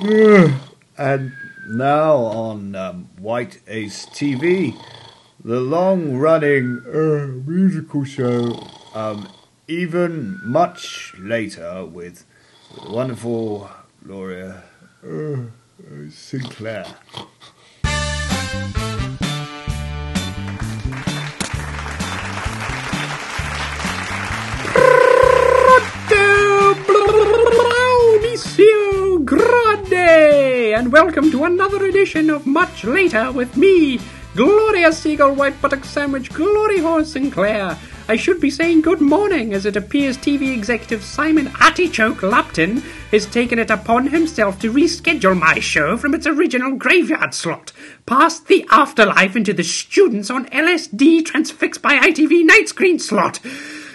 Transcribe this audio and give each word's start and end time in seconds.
And 0.96 1.32
now 1.68 2.16
on 2.16 2.74
um, 2.74 3.10
White 3.18 3.60
Ace 3.68 4.06
TV, 4.06 4.74
the 5.44 5.60
long 5.60 6.16
running 6.16 6.80
uh, 6.86 7.26
musical 7.46 8.04
show, 8.04 8.66
um, 8.94 9.28
even 9.68 10.40
much 10.42 11.12
later 11.18 11.84
with 11.84 12.24
wonderful 12.88 13.70
Gloria 14.02 14.62
uh, 15.04 15.36
Sinclair. 16.08 16.86
Grande, 29.24 29.92
and 29.92 30.92
welcome 30.92 31.30
to 31.30 31.44
another 31.44 31.84
edition 31.84 32.30
of 32.30 32.46
Much 32.46 32.84
Later 32.84 33.30
with 33.30 33.56
me, 33.56 34.00
Gloria 34.34 34.92
Seagull 34.92 35.34
White 35.34 35.60
Buttock 35.60 35.84
Sandwich, 35.84 36.32
Glory 36.32 36.78
Horse 36.78 37.12
Sinclair. 37.12 37.76
I 38.08 38.16
should 38.16 38.40
be 38.40 38.50
saying 38.50 38.80
good 38.80 39.00
morning, 39.00 39.52
as 39.52 39.66
it 39.66 39.76
appears 39.76 40.16
TV 40.16 40.54
executive 40.54 41.04
Simon 41.04 41.52
Artichoke 41.60 42.22
Lapton 42.22 42.82
has 43.10 43.26
taken 43.26 43.58
it 43.58 43.70
upon 43.70 44.06
himself 44.06 44.58
to 44.60 44.72
reschedule 44.72 45.38
my 45.38 45.58
show 45.58 45.96
from 45.98 46.14
its 46.14 46.26
original 46.26 46.76
graveyard 46.76 47.34
slot, 47.34 47.72
past 48.06 48.46
the 48.46 48.64
afterlife 48.70 49.36
into 49.36 49.52
the 49.52 49.64
students 49.64 50.30
on 50.30 50.46
LSD 50.46 51.26
transfixed 51.26 51.82
by 51.82 51.98
ITV 51.98 52.46
night 52.46 52.68
screen 52.68 52.98
slot. 52.98 53.40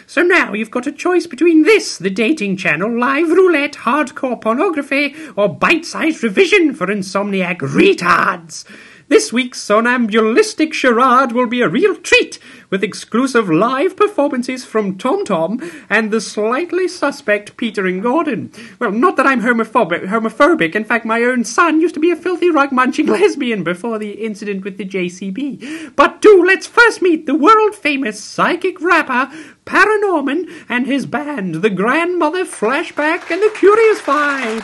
So 0.08 0.22
now 0.22 0.54
you've 0.54 0.72
got 0.72 0.86
a 0.88 0.92
choice 0.92 1.26
between 1.26 1.64
this, 1.64 1.98
the 1.98 2.10
dating 2.10 2.58
channel, 2.58 2.98
live 2.98 3.30
roulette, 3.30 3.74
hardcore 3.74 4.40
pornography, 4.40 5.16
or 5.36 5.50
bite-sized 5.50 6.24
revision 6.24 6.76
for 6.76 6.88
insomniac 6.88 7.58
retards. 7.58 8.66
This 9.08 9.32
week's 9.32 9.62
somnambulistic 9.62 10.74
charade 10.74 11.32
will 11.32 11.46
be 11.46 11.62
a 11.62 11.70
real 11.70 11.96
treat, 11.96 12.40
with 12.72 12.84
exclusive 12.84 13.48
live 13.48 13.96
performances 13.96 14.66
from 14.66 14.98
Tom 14.98 15.24
Tom 15.24 15.62
and 15.92 16.10
the 16.10 16.20
slightly 16.20 16.88
suspect 16.88 17.56
Peter 17.56 17.86
and 17.86 18.02
Gordon. 18.02 18.52
Well, 18.80 18.92
not 18.92 19.16
that 19.18 19.28
I'm 19.28 19.42
homophobic, 19.42 20.08
homophobic. 20.08 20.74
In 20.74 20.84
fact, 20.84 21.06
my 21.06 21.22
own 21.22 21.44
son 21.44 21.82
used 21.82 21.94
to 21.94 22.00
be 22.00 22.10
a 22.10 22.16
filthy 22.16 22.50
rug-munching 22.50 23.06
lesbian 23.06 23.64
before 23.64 24.00
the 24.00 24.14
incident 24.14 24.64
with 24.64 24.78
the 24.78 24.86
JCB. 24.86 25.96
But 25.96 26.20
do 26.24 26.44
let's 26.44 26.66
first 26.66 27.04
meet 27.04 27.28
the 27.28 27.36
world-famous 27.36 28.20
psychic 28.20 28.82
rapper 28.82 29.32
Para 29.66 30.00
Norman 30.00 30.48
and 30.68 30.88
his 30.88 31.06
band, 31.06 31.56
the 31.56 31.70
Grandmother 31.70 32.44
Flashback 32.44 33.30
and 33.30 33.42
the 33.44 33.54
Curious 33.56 34.02
Five. 34.02 34.64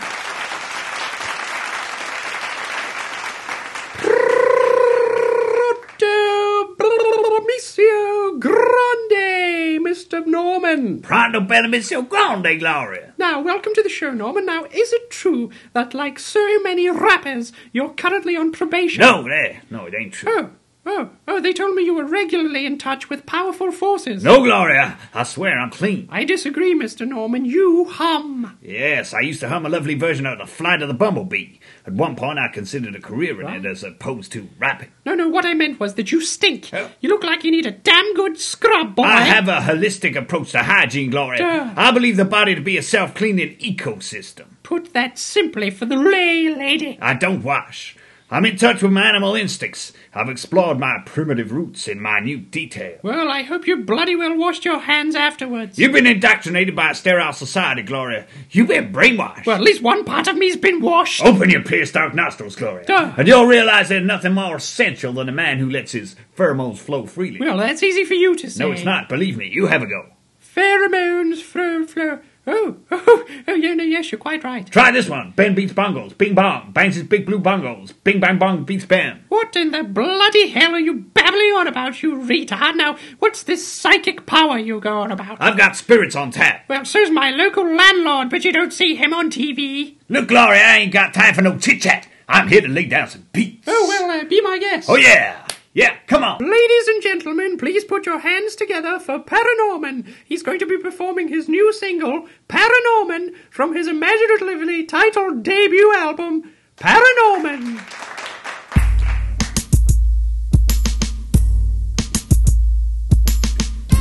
Monsieur 7.61 8.37
Grande, 8.39 9.79
Mr. 10.11 10.25
Norman. 10.27 11.01
Pronto 11.01 11.45
per 11.45 11.67
Monsieur 11.69 12.01
Grande 12.01 12.59
Gloria. 12.59 13.13
Now, 13.17 13.41
welcome 13.41 13.73
to 13.73 13.81
the 13.81 13.89
show, 13.89 14.11
Norman. 14.11 14.45
Now, 14.45 14.65
is 14.65 14.91
it 14.91 15.09
true 15.09 15.49
that, 15.71 15.93
like 15.93 16.19
so 16.19 16.59
many 16.61 16.89
rappers, 16.89 17.53
you're 17.71 17.93
currently 17.93 18.35
on 18.35 18.51
probation? 18.51 18.99
No, 18.99 19.23
there. 19.23 19.61
No, 19.69 19.85
it 19.85 19.93
ain't 19.97 20.13
true. 20.13 20.31
Oh, 20.31 20.49
oh, 20.85 21.09
oh, 21.27 21.39
they 21.39 21.53
told 21.53 21.75
me 21.75 21.83
you 21.83 21.93
were 21.93 22.05
regularly 22.05 22.65
in 22.65 22.77
touch 22.77 23.09
with 23.09 23.25
powerful 23.25 23.71
forces. 23.71 24.23
No, 24.23 24.43
Gloria. 24.43 24.97
I 25.13 25.23
swear 25.23 25.59
I'm 25.59 25.69
clean. 25.69 26.07
I 26.11 26.23
disagree, 26.23 26.73
Mr. 26.73 27.07
Norman. 27.07 27.45
You 27.45 27.85
hum. 27.89 28.57
Yes, 28.61 29.13
I 29.13 29.21
used 29.21 29.39
to 29.41 29.49
hum 29.49 29.65
a 29.65 29.69
lovely 29.69 29.95
version 29.95 30.25
of 30.25 30.39
The 30.39 30.45
Flight 30.45 30.81
of 30.81 30.87
the 30.87 30.93
Bumblebee. 30.93 31.59
At 31.85 31.93
one 31.93 32.15
point, 32.15 32.39
I 32.39 32.47
considered 32.47 32.95
a 32.95 33.01
career 33.01 33.41
in 33.41 33.47
it 33.47 33.65
as 33.65 33.83
opposed 33.83 34.31
to 34.33 34.49
rapping. 34.59 34.91
No, 35.05 35.15
no, 35.15 35.27
what 35.27 35.45
I 35.45 35.53
meant 35.53 35.79
was 35.79 35.95
that 35.95 36.11
you 36.11 36.21
stink. 36.21 36.69
Oh. 36.73 36.91
You 36.99 37.09
look 37.09 37.23
like 37.23 37.43
you 37.43 37.51
need 37.51 37.65
a 37.65 37.71
damn 37.71 38.13
good 38.13 38.39
scrub, 38.39 38.95
boy. 38.95 39.03
I 39.03 39.21
have 39.21 39.47
a 39.47 39.59
holistic 39.59 40.15
approach 40.15 40.51
to 40.51 40.59
hygiene, 40.59 41.09
Gloria. 41.09 41.73
I 41.75 41.91
believe 41.91 42.17
the 42.17 42.25
body 42.25 42.55
to 42.55 42.61
be 42.61 42.77
a 42.77 42.83
self-cleaning 42.83 43.57
ecosystem. 43.57 44.45
Put 44.63 44.93
that 44.93 45.17
simply 45.17 45.69
for 45.69 45.85
the 45.85 45.95
lay 45.95 46.53
lady. 46.53 46.97
I 47.01 47.13
don't 47.13 47.43
wash. 47.43 47.95
I'm 48.33 48.45
in 48.45 48.55
touch 48.55 48.81
with 48.81 48.93
my 48.93 49.03
animal 49.09 49.35
instincts. 49.35 49.91
I've 50.13 50.29
explored 50.29 50.79
my 50.79 50.99
primitive 51.05 51.51
roots 51.51 51.89
in 51.89 52.01
minute 52.01 52.49
detail. 52.49 52.97
Well, 53.03 53.29
I 53.29 53.41
hope 53.41 53.67
you 53.67 53.83
bloody 53.83 54.15
well 54.15 54.37
washed 54.37 54.63
your 54.63 54.79
hands 54.79 55.15
afterwards. 55.15 55.77
You've 55.77 55.91
been 55.91 56.07
indoctrinated 56.07 56.73
by 56.73 56.91
a 56.91 56.95
sterile 56.95 57.33
society, 57.33 57.81
Gloria. 57.81 58.25
You've 58.49 58.69
been 58.69 58.93
brainwashed. 58.93 59.45
Well, 59.45 59.57
at 59.57 59.61
least 59.61 59.81
one 59.81 60.05
part 60.05 60.29
of 60.29 60.37
me's 60.37 60.55
been 60.55 60.79
washed. 60.79 61.25
Open 61.25 61.49
your 61.49 61.61
pierced 61.61 61.97
out 61.97 62.15
nostrils, 62.15 62.55
Gloria, 62.55 62.85
and 63.17 63.27
you'll 63.27 63.47
realize 63.47 63.89
there's 63.89 64.05
nothing 64.07 64.33
more 64.33 64.55
essential 64.55 65.11
than 65.11 65.27
a 65.27 65.33
man 65.33 65.59
who 65.59 65.69
lets 65.69 65.91
his 65.91 66.15
pheromones 66.37 66.77
flow 66.77 67.05
freely. 67.05 67.37
Well, 67.37 67.57
that's 67.57 67.83
easy 67.83 68.05
for 68.05 68.13
you 68.13 68.37
to 68.37 68.49
say. 68.49 68.63
no, 68.63 68.71
it's 68.71 68.85
not. 68.85 69.09
Believe 69.09 69.35
me. 69.35 69.49
You 69.49 69.67
have 69.67 69.81
a 69.81 69.87
go. 69.87 70.05
Pheromones, 70.41 71.41
flow, 71.41 71.85
flo. 71.85 72.19
Oh, 72.47 72.77
oh, 72.89 73.25
oh, 73.47 73.53
yeah, 73.53 73.75
no, 73.75 73.83
yes, 73.83 74.11
you're 74.11 74.19
quite 74.19 74.43
right. 74.43 74.65
Try 74.65 74.89
this 74.91 75.07
one. 75.07 75.31
Ben 75.35 75.53
beats 75.53 75.73
bongos. 75.73 76.17
Bing 76.17 76.33
bong. 76.33 76.71
Bangs 76.71 76.95
his 76.95 77.03
big 77.03 77.25
blue 77.25 77.39
bongos. 77.39 77.93
Bing 78.03 78.19
bang 78.19 78.39
bong 78.39 78.63
beats 78.63 78.85
Ben. 78.85 79.23
What 79.29 79.55
in 79.55 79.71
the 79.71 79.83
bloody 79.83 80.49
hell 80.49 80.73
are 80.73 80.79
you 80.79 80.95
babbling 80.95 81.53
on 81.55 81.67
about, 81.67 82.01
you 82.01 82.15
retard? 82.15 82.75
Now, 82.75 82.97
what's 83.19 83.43
this 83.43 83.67
psychic 83.67 84.25
power 84.25 84.57
you 84.57 84.79
go 84.79 84.99
on 85.01 85.11
about? 85.11 85.37
I've 85.39 85.57
got 85.57 85.75
spirits 85.75 86.15
on 86.15 86.31
tap. 86.31 86.65
well, 86.67 86.83
so's 86.83 87.11
my 87.11 87.29
local 87.29 87.63
landlord, 87.63 88.29
but 88.31 88.43
you 88.43 88.51
don't 88.51 88.73
see 88.73 88.95
him 88.95 89.13
on 89.13 89.29
TV. 89.29 89.97
Look, 90.09 90.27
Gloria, 90.27 90.61
I 90.61 90.77
ain't 90.77 90.93
got 90.93 91.13
time 91.13 91.35
for 91.35 91.41
no 91.41 91.57
chit 91.59 91.81
chat. 91.81 92.07
I'm 92.27 92.47
here 92.47 92.61
to 92.61 92.67
lay 92.67 92.85
down 92.85 93.07
some 93.07 93.27
beats. 93.33 93.65
Oh, 93.67 93.85
well, 93.87 94.19
uh, 94.19 94.23
be 94.23 94.41
my 94.41 94.57
guest. 94.57 94.89
Oh, 94.89 94.95
yeah. 94.95 95.45
Yeah, 95.73 95.95
come 96.05 96.21
on. 96.21 96.39
Ladies 96.39 96.87
and 96.89 97.01
gentlemen, 97.01 97.57
please 97.57 97.85
put 97.85 98.05
your 98.05 98.19
hands 98.19 98.55
together 98.55 98.99
for 98.99 99.19
Para 99.19 99.55
Norman. 99.57 100.13
He's 100.25 100.43
going 100.43 100.59
to 100.59 100.65
be 100.65 100.77
performing 100.77 101.29
his 101.29 101.47
new 101.47 101.71
single, 101.71 102.27
Para 102.49 102.75
Norman, 102.95 103.33
from 103.49 103.73
his 103.73 103.87
imaginatively 103.87 104.83
titled 104.85 105.43
debut 105.43 105.93
album, 105.95 106.51
Para 106.75 107.07
Norman. 107.23 107.79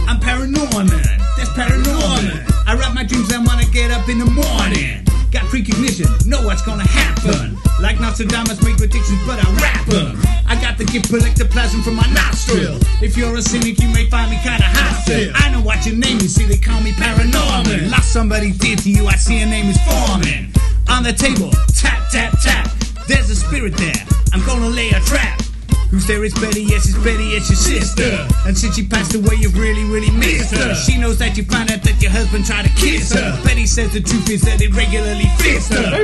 I'm 0.08 0.18
paranormal, 0.18 0.88
that's 1.36 1.50
paranormal. 1.50 2.49
I 2.70 2.74
write 2.74 2.94
my 2.94 3.02
dreams, 3.02 3.32
I 3.32 3.38
wanna 3.38 3.66
get 3.66 3.90
up 3.90 4.08
in 4.08 4.20
the 4.20 4.30
morning. 4.30 5.04
Got 5.32 5.42
precognition, 5.50 6.06
know 6.24 6.40
what's 6.42 6.62
gonna 6.62 6.86
happen. 6.86 7.58
Like 7.80 7.98
Nostradamus, 7.98 8.62
make 8.62 8.76
predictions, 8.76 9.18
but 9.26 9.44
I 9.44 9.50
rap 9.58 9.92
'em. 9.92 10.22
I 10.46 10.54
got 10.54 10.78
the 10.78 10.84
gift, 10.84 11.10
ectoplasm 11.10 11.82
from 11.82 11.96
my 11.96 12.06
nostril. 12.12 12.78
If 13.02 13.16
you're 13.16 13.34
a 13.36 13.42
cynic, 13.42 13.80
you 13.80 13.88
may 13.88 14.08
find 14.08 14.30
me 14.30 14.38
kinda 14.44 14.62
hostile. 14.62 15.32
I 15.34 15.50
know 15.50 15.62
what 15.62 15.84
your 15.84 15.96
name 15.96 16.18
is, 16.18 16.36
see 16.36 16.46
they 16.46 16.58
call 16.58 16.80
me 16.80 16.92
paranormal. 16.92 17.90
Lost 17.90 18.12
somebody 18.12 18.52
dear 18.52 18.76
to 18.76 18.88
you, 18.88 19.08
I 19.08 19.16
see 19.16 19.40
your 19.40 19.48
name 19.48 19.68
is 19.68 19.78
forming. 19.88 20.54
On 20.88 21.02
the 21.02 21.12
table, 21.12 21.52
tap, 21.74 22.08
tap, 22.12 22.40
tap. 22.40 22.70
There's 23.08 23.30
a 23.30 23.34
spirit 23.34 23.76
there, 23.78 24.00
I'm 24.32 24.44
gonna 24.46 24.68
lay 24.68 24.90
a 24.90 25.00
trap. 25.00 25.42
Who's 25.90 26.06
there 26.06 26.24
is 26.24 26.32
Betty, 26.34 26.62
yes, 26.62 26.88
it's 26.88 26.96
Betty, 27.02 27.34
it's 27.34 27.50
your 27.50 27.56
sister. 27.56 28.26
And 28.46 28.56
since 28.56 28.76
she 28.76 28.86
passed 28.86 29.12
away, 29.14 29.34
you've 29.40 29.58
really, 29.58 29.82
really 29.84 30.10
missed 30.10 30.54
her. 30.54 30.72
She 30.74 30.96
knows 30.96 31.18
that 31.18 31.36
you 31.36 31.42
found 31.42 31.72
out 31.72 31.82
that 31.82 32.00
your 32.00 32.12
husband 32.12 32.46
tried 32.46 32.66
to 32.66 32.70
kiss 32.76 33.12
her. 33.12 33.42
Betty 33.42 33.66
says 33.66 33.92
the 33.92 34.00
truth 34.00 34.30
is 34.30 34.42
that 34.42 34.60
it 34.62 34.72
regularly 34.72 35.26
fits 35.38 35.68
her. 35.68 36.02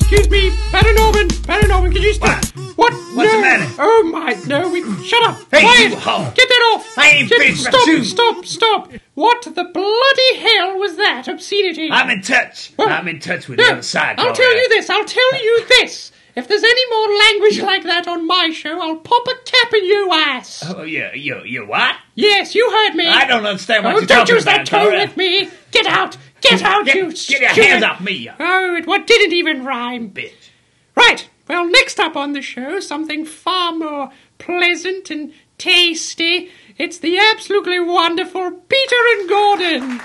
Excuse 0.00 0.28
me, 0.28 0.50
Para 0.72 0.92
Norman, 0.94 1.28
Paranorman, 1.46 1.92
can 1.92 2.02
you 2.02 2.14
stop? 2.14 2.44
What? 2.74 2.92
What's 3.14 3.30
no. 3.30 3.36
the 3.36 3.42
matter? 3.42 3.74
Oh 3.78 4.10
my, 4.12 4.32
no, 4.48 4.68
we, 4.68 4.82
shut 5.04 5.22
up. 5.22 5.38
Hey, 5.52 5.60
Quiet. 5.60 5.90
you. 5.90 6.32
Get 6.34 6.48
that 6.48 6.72
off. 6.74 6.98
I 6.98 7.10
ain't 7.10 7.28
Get- 7.28 7.38
finished 7.38 7.62
Stop, 7.62 8.04
stop, 8.04 8.44
stop. 8.44 8.92
What 9.14 9.42
the 9.42 9.64
bloody 9.64 10.36
hell 10.40 10.78
was 10.78 10.96
that 10.96 11.28
obscenity? 11.28 11.90
I'm 11.92 12.10
in 12.10 12.22
touch. 12.22 12.72
What? 12.74 12.90
I'm 12.90 13.06
in 13.06 13.20
touch 13.20 13.46
with 13.48 13.58
No, 13.58 13.66
the 13.66 13.72
other 13.74 13.82
side, 13.82 14.18
I'll 14.18 14.32
tell 14.34 14.56
you 14.56 14.68
this, 14.70 14.90
I'll 14.90 15.04
tell 15.04 15.44
you 15.44 15.66
this. 15.78 16.10
If 16.36 16.46
there's 16.48 16.62
any 16.62 16.90
more 16.90 17.18
language 17.18 17.60
like 17.62 17.82
that 17.84 18.06
on 18.08 18.26
my 18.26 18.50
show, 18.50 18.80
I'll 18.80 18.96
pop 18.96 19.26
a 19.26 19.34
cap 19.44 19.72
in 19.74 19.86
your 19.86 20.12
ass. 20.14 20.64
Oh, 20.66 20.82
you, 20.82 21.08
you, 21.14 21.42
you 21.44 21.66
what? 21.66 21.96
Yes, 22.14 22.54
you 22.54 22.70
heard 22.70 22.94
me. 22.94 23.06
I 23.08 23.26
don't 23.26 23.44
understand 23.46 23.84
what 23.84 23.94
Oh, 23.94 23.98
you're 23.98 24.06
don't 24.06 24.18
talking 24.20 24.34
use 24.36 24.44
that 24.44 24.66
tone 24.66 24.92
with 24.92 25.16
me. 25.16 25.48
Get 25.72 25.86
out. 25.86 26.16
Get 26.40 26.62
out, 26.62 26.86
Get, 26.86 26.94
you 26.94 27.02
get 27.12 27.30
your 27.40 27.50
stupid- 27.50 27.64
hands 27.64 27.84
off 27.84 28.00
me, 28.00 28.12
you 28.12 28.32
Oh, 28.38 28.76
it 28.76 28.86
what 28.86 29.06
didn't 29.06 29.32
even 29.34 29.64
rhyme. 29.64 30.10
bitch. 30.10 30.32
Right. 30.96 31.28
Well, 31.48 31.66
next 31.68 31.98
up 32.00 32.16
on 32.16 32.32
the 32.32 32.42
show, 32.42 32.80
something 32.80 33.24
far 33.24 33.72
more 33.72 34.10
pleasant 34.38 35.10
and 35.10 35.32
tasty. 35.58 36.50
It's 36.78 36.98
the 36.98 37.18
absolutely 37.18 37.78
wonderful 37.80 38.52
Peter 38.52 38.96
and 39.18 39.28
Gordon. 39.28 40.00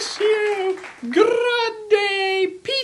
Belle 0.00 0.06
monsieur, 0.06 0.76
grande 1.04 2.19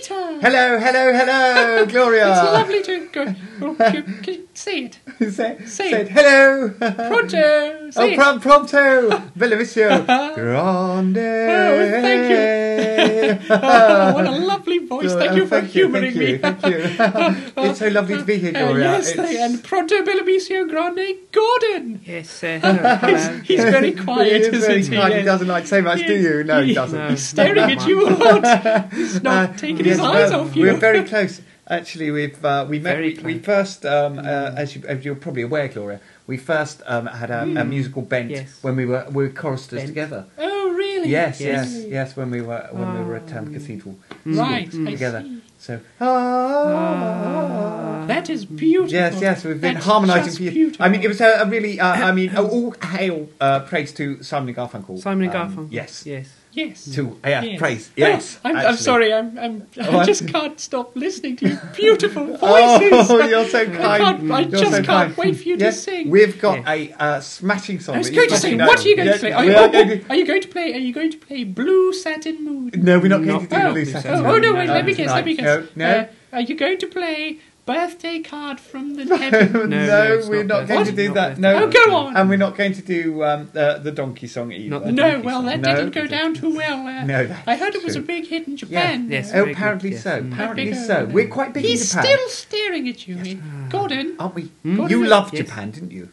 Peter. 0.07 0.39
Hello, 0.41 0.79
hello, 0.79 1.13
hello, 1.13 1.85
Gloria. 1.93 2.29
It's 2.31 2.53
lovely 2.53 2.83
to 2.83 3.07
go. 3.11 3.35
Oh, 3.61 3.91
you- 3.93 4.03
can 4.03 4.33
you 4.33 4.47
say 4.53 4.79
it. 4.85 4.99
say, 5.19 5.29
Say 5.31 5.65
say 5.65 5.91
it. 5.91 6.07
it. 6.07 6.09
Hello. 6.11 6.69
Pronto. 6.79 7.89
Say 7.91 8.01
oh, 8.01 8.05
it. 8.07 8.17
prom- 8.17 8.41
prompto. 8.41 9.31
Bellissimo. 9.37 10.05
Grande. 10.35 11.17
Oh, 11.17 12.01
thank 12.01 13.39
you. 13.39 13.55
oh, 13.55 14.13
what 14.13 14.25
a 14.27 14.31
lovely 14.31 14.79
voice. 14.79 15.13
Thank 15.13 15.31
Oh, 15.31 15.35
you 15.35 15.47
for 15.47 15.61
thank 15.61 15.73
you, 15.75 15.83
humouring 15.87 16.11
thank 16.13 16.65
you, 16.65 16.77
me. 16.77 16.87
Thank 16.87 17.55
you. 17.57 17.63
it's 17.63 17.79
so 17.79 17.87
lovely 17.87 18.17
to 18.17 18.23
be 18.23 18.37
here, 18.37 18.51
Uh, 18.55 18.59
Gloria. 18.67 18.83
yes, 18.91 19.11
It's- 19.11 19.25
thank- 19.27 19.39
and 19.39 19.63
Pronto 19.63 19.95
Bellamisio 20.03 20.69
Grande 20.69 21.15
Gordon. 21.31 22.01
Yes, 22.05 22.43
uh, 22.43 22.59
hello. 22.61 23.39
He's 23.43 23.63
very 23.63 23.93
quiet, 23.93 24.27
he 24.27 24.57
is 24.57 24.65
very 24.65 24.79
isn't 24.81 24.93
he? 24.93 24.97
quiet. 24.99 25.11
He 25.13 25.17
Yes. 25.19 25.25
doesn't 25.25 25.47
like 25.47 25.63
to 25.63 25.69
say 25.69 25.81
much, 25.81 26.05
do 26.05 26.13
you? 26.15 26.43
No, 26.43 26.61
he 26.61 26.73
doesn't. 26.73 26.99
No. 26.99 27.09
He's 27.09 27.23
staring 27.23 27.71
at 27.71 27.87
you 27.87 28.07
a 28.07 28.09
lot. 28.11 28.91
He's 28.93 29.23
not 29.23 29.49
Uh, 29.49 29.53
taking 29.53 29.77
yes, 29.85 29.96
his 29.96 29.96
eyes 29.99 30.31
well, 30.31 30.41
off 30.41 30.55
you. 30.55 30.63
We're 30.63 30.73
very 30.77 31.03
close. 31.03 31.41
Actually, 31.69 32.11
we've 32.11 32.45
uh, 32.45 32.65
we 32.69 32.79
met. 32.79 32.95
Very 32.95 33.13
We, 33.15 33.23
we 33.33 33.39
first, 33.39 33.85
um, 33.85 34.19
uh, 34.19 34.21
as, 34.55 34.73
you, 34.75 34.83
as 34.87 35.03
you're 35.03 35.15
probably 35.15 35.41
aware, 35.41 35.67
Gloria, 35.67 35.99
we 36.25 36.37
first 36.37 36.81
um, 36.85 37.07
had 37.07 37.29
a, 37.29 37.41
a 37.43 37.65
musical 37.65 38.03
bent 38.03 38.29
Yes. 38.31 38.57
when 38.61 38.77
we 38.77 38.85
were 38.85 39.05
we 39.11 39.23
were 39.25 39.29
choristers 39.33 39.79
Bent. 39.79 39.87
together. 39.89 40.25
oh, 40.37 40.69
really? 40.71 41.09
Yes, 41.09 41.41
Yes. 41.41 41.73
yes, 41.73 41.85
yes. 41.89 42.15
When 42.15 42.31
we 42.31 42.41
were 42.41 42.67
when 42.71 42.97
we 42.97 43.03
were 43.05 43.17
at 43.17 43.33
um, 43.35 43.53
Cathedral 43.53 43.97
Right. 44.25 44.67
I 44.73 44.91
together. 44.91 45.23
see. 45.25 45.41
So 45.59 45.79
ah, 45.99 48.05
That 48.07 48.29
is 48.29 48.45
beautiful. 48.45 48.93
yes, 48.93 49.19
yes, 49.21 49.43
we've 49.43 49.59
been 49.59 49.75
That's 49.75 49.85
harmonising 49.85 50.25
just 50.25 50.37
for 50.37 50.43
you. 50.43 50.51
beautiful. 50.51 50.85
I 50.85 50.89
mean, 50.89 51.01
it 51.03 51.07
was 51.07 51.19
a, 51.19 51.41
a 51.41 51.45
really. 51.45 51.79
Uh, 51.79 52.07
I 52.09 52.11
mean, 52.11 52.35
all 52.37 52.71
hail 52.91 53.27
uh, 53.41 53.61
praise 53.61 53.91
to 53.93 54.21
Simon 54.23 54.49
and 54.49 54.57
Garfunkel. 54.57 54.99
Simon 54.99 55.27
and 55.27 55.35
Um, 55.35 55.55
Garfunkel. 55.55 55.67
Yes. 55.71 56.05
Yes. 56.05 56.29
Yes. 56.57 56.85
To 56.95 57.19
yeah, 57.23 57.43
Yes. 57.43 57.59
praise. 57.59 57.89
Oh, 57.89 57.93
Yes. 57.97 58.39
I'm, 58.43 58.57
I'm 58.57 58.77
sorry. 58.77 59.13
I'm, 59.13 59.37
I'm, 59.37 59.67
I 59.79 60.03
just 60.05 60.27
can't 60.27 60.59
stop 60.59 60.95
listening 60.95 61.35
to 61.37 61.49
your 61.49 61.61
beautiful 61.75 62.25
voices. 62.25 62.41
Oh, 62.41 63.23
you're 63.31 63.45
so 63.47 63.63
kind. 63.67 64.33
I, 64.33 64.37
I 64.37 64.43
just 64.45 64.71
so 64.71 64.81
can't 64.81 64.85
kind. 64.87 65.17
wait 65.17 65.37
for 65.37 65.43
you 65.43 65.57
Yes, 65.57 65.75
to 65.75 65.81
sing. 65.91 66.09
We've 66.09 66.41
got 66.41 66.57
Yeah. 66.65 66.73
a 66.73 66.93
uh, 66.93 67.19
smashing 67.19 67.79
song. 67.79 67.95
I 67.95 67.97
was 67.99 68.09
going 68.09 68.29
to 68.29 68.37
say, 68.37 68.55
what 68.55 68.83
are 68.83 68.89
you 68.89 68.95
going 68.95 69.07
Yes, 69.07 69.17
to 69.17 69.27
play? 69.27 69.33
Are 69.33 69.45
you, 69.45 69.53
are 69.55 69.65
oh, 69.65 69.71
going 69.71 69.87
to- 69.89 70.09
are 70.09 70.15
you 70.15 70.25
going 70.25 70.41
to 70.41 70.47
play? 70.47 70.73
Are 70.73 70.79
you 70.87 70.93
going 70.93 71.11
to 71.11 71.17
play 71.19 71.43
Blue 71.43 71.93
Satin 71.93 72.43
Moon? 72.43 72.71
No, 72.75 72.97
we're 72.97 73.07
not 73.07 73.23
going 73.23 73.27
Not 73.27 73.41
to 73.41 73.47
do 73.47 73.55
oh, 73.55 73.71
Blue 73.73 73.85
Satin 73.85 74.11
oh, 74.25 74.25
oh, 74.25 74.37
no! 74.39 74.53
Wait, 74.55 74.67
let 74.67 74.83
me 74.83 74.95
guess. 74.95 75.11
Let 75.11 75.25
me 75.25 75.35
guess. 75.35 75.45
No, 75.45 75.67
no. 75.75 75.99
Uh, 75.99 76.07
are 76.33 76.41
you 76.41 76.55
going 76.55 76.79
to 76.79 76.87
play 76.87 77.39
Birthday 77.67 78.19
Card 78.21 78.59
from 78.59 78.95
the 78.95 79.15
Heaven? 79.17 79.51
No, 79.53 79.65
no, 79.65 79.85
no, 80.21 80.29
we're 80.29 80.43
not 80.43 80.61
not 80.61 80.67
going 80.67 80.85
to 80.85 80.91
do 80.93 81.07
Not 81.09 81.13
that. 81.15 81.37
No, 81.37 81.63
Oh, 81.63 81.67
go 81.69 81.95
on. 81.95 82.17
And 82.17 82.29
we're 82.29 82.37
not 82.37 82.55
going 82.55 82.73
to 82.73 82.81
do 82.81 83.23
um, 83.23 83.49
the, 83.53 83.79
the 83.83 83.91
donkey 83.91 84.25
song 84.25 84.51
either. 84.51 84.69
Not 84.69 84.85
the 84.85 84.91
no, 84.93 85.19
well, 85.19 85.41
song. 85.41 85.45
that 85.45 85.59
No, 85.59 85.75
didn't 85.75 85.93
go 85.93 86.07
down 86.07 86.33
too 86.33 86.55
well. 86.55 86.87
Uh, 86.87 87.03
No, 87.03 87.27
that's 87.27 87.47
I 87.47 87.55
heard 87.57 87.75
it 87.75 87.83
was 87.83 87.95
a 87.95 88.01
big 88.01 88.25
hit 88.27 88.47
in 88.47 88.53
Yeah. 88.53 88.57
Japan. 88.57 89.11
Yes. 89.11 89.29
Oh, 89.29 89.31
very 89.33 89.45
good, 89.47 89.51
apparently 89.57 89.91
yes. 89.91 90.03
so. 90.03 90.21
Mm. 90.23 90.31
Apparently 90.33 90.73
so. 90.73 90.97
over 90.97 91.11
We're 91.13 91.27
quite 91.27 91.53
big 91.53 91.65
He's 91.65 91.81
in 91.93 92.01
Japan, 92.01 92.15
still 92.17 92.29
staring 92.29 92.87
at 92.89 93.07
you, 93.07 93.41
Gordon. 93.69 94.15
aren't 94.19 94.35
we? 94.35 94.43
Mm. 94.65 94.89
You 94.89 95.01
Yes. 95.01 95.09
loved 95.09 95.33
Yes. 95.33 95.45
Japan, 95.45 95.71
didn't 95.71 95.91
you? 95.91 96.09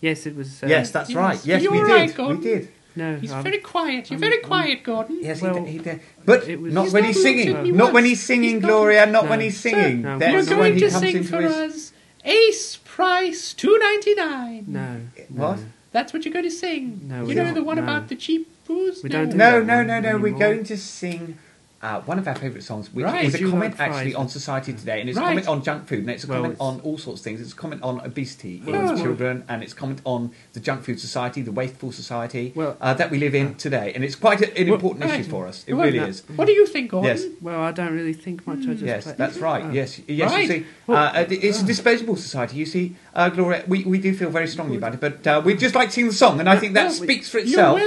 Yes, 0.00 0.24
it 0.26 0.34
was. 0.34 0.62
Uh, 0.62 0.66
yes, 0.66 0.90
that's 0.90 1.10
yes. 1.10 1.16
right. 1.16 1.40
Yes, 1.44 1.62
You're 1.62 1.72
we 1.72 1.78
did. 2.06 2.16
Gordon. 2.16 2.38
We 2.38 2.44
did. 2.44 2.68
No, 2.96 3.16
He's 3.16 3.32
um, 3.32 3.42
very 3.42 3.58
quiet. 3.58 4.10
You're 4.10 4.16
um, 4.16 4.20
very 4.20 4.42
um, 4.42 4.48
quiet, 4.48 4.82
Gordon. 4.82 5.18
Yes, 5.22 5.40
Well, 5.40 5.64
he, 5.64 5.78
did, 5.78 5.98
he. 5.98 6.00
But 6.24 6.48
it 6.48 6.60
was- 6.60 6.74
not 6.74 6.90
when 6.90 7.04
he's 7.04 7.22
singing. 7.22 7.56
any 7.56 7.70
Not 7.72 7.92
when 7.92 8.04
he's 8.04 8.22
singing, 8.22 8.54
He's 8.56 8.62
Gloria. 8.64 9.06
Not 9.06 9.24
No. 9.24 9.30
when 9.30 9.40
he's 9.40 9.58
singing. 9.60 10.02
No. 10.02 10.18
Then 10.18 10.32
You're 10.32 10.42
when 10.44 10.48
going 10.48 10.74
he 10.74 10.80
to 10.80 10.90
comes 10.90 11.00
sing 11.00 11.22
for 11.24 11.40
his- 11.40 11.52
us 11.52 11.92
Ace 12.24 12.76
Price 12.84 13.54
two 13.54 13.78
ninety 13.78 14.14
nine. 14.14 14.64
No. 14.68 14.96
What? 15.28 15.58
no. 15.58 15.64
That's 15.92 16.12
what 16.12 16.24
you're 16.24 16.32
going 16.34 16.44
to 16.44 16.50
sing. 16.50 17.00
No, 17.04 17.22
you 17.22 17.28
we 17.28 17.34
know 17.34 17.44
don't. 17.46 17.54
the 17.54 17.64
one 17.64 17.76
No. 17.76 17.82
about 17.82 18.08
the 18.08 18.14
cheap 18.16 18.48
booze. 18.66 19.02
We 19.02 19.08
don't 19.08 19.30
do 19.30 19.36
No, 19.36 19.64
that 19.64 19.66
no, 19.66 19.82
no, 19.82 20.00
no. 20.00 20.18
We're 20.18 20.38
going 20.38 20.62
to 20.64 20.76
sing 20.76 21.38
uh, 21.82 22.00
one 22.02 22.18
of 22.18 22.28
our 22.28 22.34
favourite 22.34 22.62
songs, 22.62 22.92
which 22.92 23.04
Right. 23.06 23.24
is 23.24 23.34
a 23.34 23.38
comment 23.50 23.74
actually 23.78 24.14
on 24.14 24.28
society 24.28 24.72
today, 24.74 25.00
and 25.00 25.08
it's 25.08 25.16
a 25.18 25.22
comment 25.22 25.48
on 25.48 25.62
junk 25.62 25.86
food, 25.88 26.00
and 26.00 26.10
it's 26.10 26.24
a 26.24 26.26
Well, 26.26 26.38
comment 26.40 26.54
it's- 26.54 26.66
on 26.68 26.80
all 26.80 26.98
sorts 26.98 27.20
of 27.20 27.24
things. 27.24 27.40
It's 27.40 27.52
a 27.52 27.56
comment 27.56 27.82
on 27.82 28.00
obesity 28.04 28.62
in 28.66 28.74
Oh. 28.74 28.94
children, 28.96 29.44
and 29.48 29.62
it's 29.62 29.72
a 29.72 29.76
comment 29.76 30.00
on 30.04 30.30
the 30.52 30.60
junk 30.60 30.84
food 30.84 31.00
society, 31.00 31.40
the 31.40 31.52
wasteful 31.52 31.90
society 31.90 32.52
Well- 32.54 32.76
uh, 32.82 32.92
that 32.94 33.10
we 33.10 33.18
live 33.18 33.34
in 33.34 33.54
today, 33.54 33.92
and 33.94 34.04
it's 34.04 34.14
quite 34.14 34.42
a, 34.42 34.48
an 34.60 34.66
Well, 34.66 34.74
important 34.74 35.04
right. 35.06 35.20
issue 35.20 35.30
for 35.30 35.46
us. 35.46 35.64
It 35.66 35.72
Well, 35.72 35.86
really 35.86 36.00
no. 36.00 36.06
is. 36.06 36.22
What 36.36 36.44
do 36.46 36.52
you 36.52 36.66
think, 36.66 36.90
Gordon? 36.90 37.16
Yes. 37.16 37.24
Well, 37.40 37.60
I 37.60 37.72
don't 37.72 37.94
really 37.94 38.12
think 38.12 38.46
much. 38.46 38.58
I 38.68 38.72
just 38.72 38.82
Yes, 38.82 39.04
play- 39.04 39.14
that's 39.16 39.38
right. 39.38 39.64
Oh. 39.66 39.72
Yes, 39.72 40.00
yes. 40.06 40.30
Right. 40.32 40.42
You 40.42 40.48
see, 40.48 40.66
uh, 40.92 41.24
it's 41.30 41.62
a 41.62 41.64
disposable 41.64 42.16
society. 42.16 42.56
You 42.58 42.66
see, 42.66 42.94
uh, 43.14 43.30
Gloria, 43.30 43.64
we, 43.66 43.84
we 43.84 43.98
do 43.98 44.12
feel 44.14 44.28
very 44.28 44.48
strongly 44.48 44.76
about 44.76 44.92
it, 44.94 45.00
but 45.00 45.26
uh, 45.26 45.40
we'd 45.42 45.58
just 45.58 45.74
like 45.74 45.88
to 45.88 45.94
sing 45.94 46.06
the 46.08 46.12
song, 46.12 46.40
and 46.40 46.48
I 46.48 46.56
think 46.58 46.74
that 46.74 46.92
speaks 46.92 47.30
for 47.30 47.38
itself. 47.38 47.80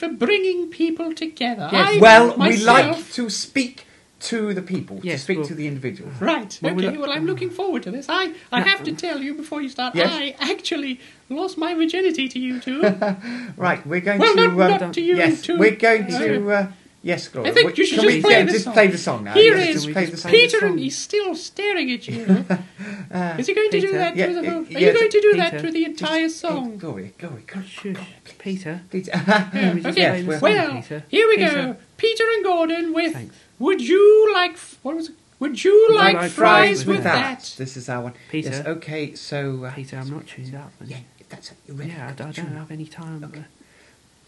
Well 0.00 0.10
known 0.10 0.18
for 0.18 0.26
bringing 0.26 0.68
people 0.70 1.14
together. 1.14 1.68
Yes. 1.72 1.96
I, 1.96 2.00
well, 2.00 2.36
we 2.36 2.56
like 2.58 3.10
to 3.12 3.30
speak 3.30 3.86
to 4.20 4.54
the 4.54 4.62
people, 4.62 5.00
to 5.00 5.18
speak 5.18 5.38
well- 5.38 5.46
to 5.46 5.54
the 5.54 5.66
individuals. 5.66 6.14
Right. 6.20 6.58
Well, 6.62 6.74
we 6.74 6.86
okay. 6.86 6.96
lo- 6.96 7.02
Well, 7.02 7.12
I'm 7.12 7.26
looking 7.26 7.50
forward 7.50 7.82
to 7.82 7.90
this. 7.90 8.06
I, 8.08 8.32
I 8.50 8.60
No. 8.60 8.64
have 8.66 8.82
to 8.84 8.92
tell 8.92 9.20
you 9.20 9.34
before 9.34 9.60
you 9.60 9.68
start. 9.68 9.94
Yes. 9.94 10.10
I 10.12 10.34
actually 10.52 11.00
lost 11.28 11.58
my 11.58 11.74
virginity 11.74 12.28
to 12.28 12.38
you 12.38 12.60
two. 12.60 12.80
Right, 13.56 13.86
we're 13.86 14.00
going 14.00 14.20
well, 14.20 14.34
to. 14.34 14.40
not, 14.48 14.70
um, 14.72 14.80
not 14.80 14.94
to 14.94 15.00
you 15.02 15.16
yes, 15.16 15.42
two. 15.42 15.58
we're 15.58 15.76
going 15.76 16.04
Uh, 16.12 16.18
to. 16.18 16.50
Uh, 16.50 16.66
yes, 17.04 17.28
Gloria. 17.28 17.50
I 17.50 17.54
think 17.54 17.66
we- 17.68 17.74
you 17.76 17.86
should 17.86 18.00
can 18.00 18.04
just 18.08 18.16
we, 18.16 18.22
play 18.22 18.38
yeah, 18.38 18.44
the 18.44 18.52
just 18.52 18.64
song. 18.64 18.72
play 18.74 18.86
the 18.88 18.98
song 18.98 19.24
now. 19.24 19.34
Here 19.34 19.56
yes, 19.56 19.76
is 19.76 19.86
play 19.86 20.04
the 20.06 20.10
Peter 20.10 20.16
song. 20.16 20.30
Peter, 20.32 20.58
song. 20.60 20.68
and 20.70 20.78
he's 20.80 20.98
still 20.98 21.34
staring 21.36 21.92
at 21.92 22.08
you. 22.08 22.20
is 23.38 23.46
he 23.46 23.54
going 23.54 23.70
to 23.70 23.80
do 23.80 23.92
that 23.92 24.16
Yeah, 24.16 24.24
through 24.26 24.34
the 24.34 24.42
yeah, 24.42 24.50
whole? 24.50 24.62
Are 24.62 24.70
yeah, 24.70 24.78
you 24.80 24.92
going 24.98 25.10
to 25.10 25.20
do 25.20 25.30
Peter. 25.32 25.36
that 25.50 25.60
through 25.60 25.70
the 25.72 25.84
entire 25.84 26.20
Hey, 26.22 26.28
song? 26.28 26.78
Gloria, 26.78 27.10
Gloria, 27.18 27.42
Gloria. 27.46 27.68
Shush, 27.68 28.38
Peter. 28.38 28.80
Please. 28.90 29.08
Yeah, 29.08 29.74
okay. 29.86 30.22
play 30.22 30.22
the 30.22 30.32
song, 30.32 30.40
well, 30.40 30.72
Peter? 30.82 31.04
here 31.08 31.28
we 31.28 31.36
Peter. 31.36 31.52
go. 31.54 31.76
Peter 31.96 32.24
and 32.34 32.44
Gordon 32.44 32.92
with 32.92 33.12
Thanks. 33.12 33.36
"Would 33.60 33.80
you 33.80 34.32
like 34.34 34.58
what 34.82 34.96
was 34.96 35.08
it? 35.10 35.14
Would 35.40 35.62
you 35.64 35.94
like, 35.94 36.14
like 36.16 36.30
fries, 36.30 36.84
fries 36.84 36.86
with 36.86 36.96
with 36.96 37.04
that? 37.04 37.54
This 37.58 37.76
is 37.76 37.88
our 37.88 38.02
one. 38.02 38.14
Peter. 38.30 38.50
Yes, 38.50 38.66
okay, 38.66 39.14
so. 39.14 39.64
Uh, 39.64 39.72
Peter, 39.74 39.98
I'm 39.98 40.08
not 40.10 40.26
tuned 40.26 40.54
up. 40.54 40.72
yeah, 40.84 40.98
that's 41.28 41.50
it, 41.52 41.58
you're 41.66 41.76
ready. 41.76 41.90
Yeah, 41.90 42.06
I, 42.06 42.10
I 42.10 42.30
don't 42.32 42.36
have 42.36 42.70
any 42.70 42.86
time. 42.86 43.20
but- 43.20 43.40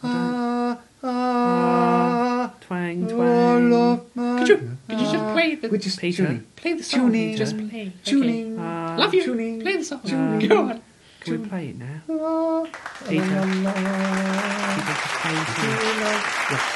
Ah, 0.09 0.79
ah, 1.03 2.55
Twang, 2.61 3.05
oh, 3.05 3.09
twang. 3.15 3.71
love 3.71 4.01
my- 4.15 4.39
Could 4.39 4.49
you 4.49 4.57
could 4.89 5.01
you 5.01 5.07
just 5.13 5.25
play 5.35 5.55
the 5.55 5.69
We're 5.69 5.79
just 5.79 5.99
Peter. 6.01 6.25
tuning. 6.27 6.47
play 6.57 6.73
the 6.75 6.83
song? 6.83 7.01
tuning. 7.01 7.37
Just 7.37 7.57
play. 7.57 7.67
Okay. 7.67 7.93
Tuning. 8.05 8.59
Uh, 8.59 8.97
Love 8.99 9.15
you. 9.15 9.23
Tuning. 9.25 9.61
Play 9.61 9.77
the 9.77 9.85
song. 9.85 10.01
Tuning. 10.05 10.49
Go 10.49 10.59
on. 10.71 10.81
Can 11.21 11.43
we 11.43 11.49
play 11.49 11.69
it 11.71 11.77
now? 11.79 12.01
Ah, 12.11 12.65
Peter. 13.09 13.25
Peter, 13.25 13.43
just 14.87 15.15
play 15.23 15.35
it 15.35 15.47
now. 16.01 16.19
Wayne 16.51 16.76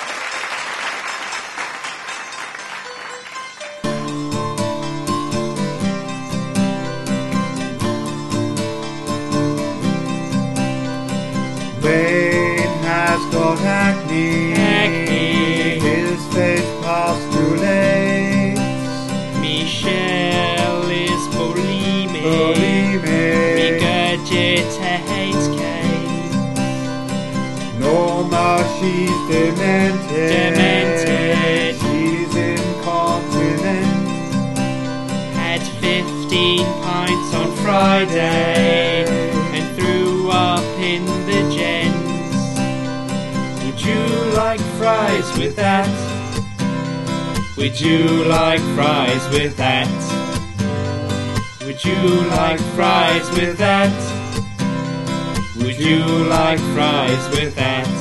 she's 28.80 29.18
demented. 29.28 30.30
Demented. 30.32 31.76
She's 31.80 32.34
incontinent. 32.34 34.08
Had 35.36 35.62
15 35.80 36.64
pints 36.82 37.34
on 37.34 37.56
Friday 37.56 39.04
and 39.54 39.76
threw 39.76 40.30
up 40.30 40.64
in 40.78 41.04
the 41.28 41.40
gents. 41.54 42.40
Would 43.64 43.80
you 43.84 44.02
like 44.34 44.60
fries 44.78 45.28
with 45.38 45.56
that? 45.56 45.90
Would 47.58 47.78
you 47.78 48.24
like 48.24 48.62
fries 48.74 49.28
with 49.28 49.56
that? 49.58 49.88
Would 51.66 51.84
you 51.84 52.02
like 52.30 52.60
fries 52.74 53.30
with 53.32 53.58
that? 53.58 53.92
Would 55.56 55.78
you 55.78 56.02
like 56.24 56.58
fries 56.74 57.28
with 57.36 57.54
that? 57.56 57.99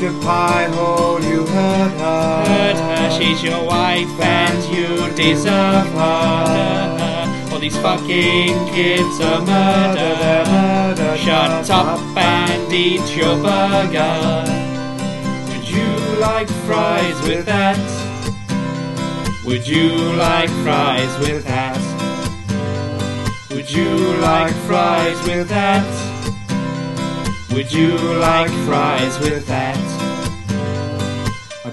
Your 0.00 0.18
pie 0.22 0.64
hole, 0.72 1.22
you 1.22 1.44
heard 1.44 1.90
her. 1.90 2.44
Heard 2.46 2.76
her, 2.76 3.10
she's 3.10 3.42
your 3.42 3.62
wife 3.66 4.08
and 4.18 4.64
you 4.74 5.14
deserve 5.14 5.92
her. 5.92 7.50
All 7.52 7.58
these 7.58 7.76
fucking 7.76 8.66
kids 8.68 9.20
are 9.20 9.40
murder. 9.40 10.44
Murder, 10.50 11.18
Shut 11.18 11.68
up 11.68 12.00
and 12.16 12.72
eat 12.72 13.14
your 13.14 13.36
burger. 13.42 14.44
Would 15.50 15.68
you 15.68 16.18
like 16.18 16.48
fries 16.64 17.20
with 17.28 17.44
that? 17.44 17.76
Would 19.44 19.68
you 19.68 20.14
like 20.14 20.48
fries 20.64 21.18
with 21.18 21.44
that? 21.44 21.76
Would 23.50 23.70
you 23.70 24.14
like 24.16 24.54
fries 24.66 25.20
with 25.26 25.50
that? 25.50 25.84
Would 27.52 27.70
you 27.70 27.98
like 28.14 28.50
fries 28.64 29.18
with 29.18 29.46
that? 29.48 29.89